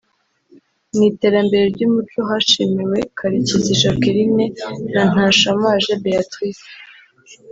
[0.93, 4.45] Mu iterambere ry’umuco hashimiwe Karekezi Jacqueline
[4.93, 6.69] na Ntashamaje Béatrice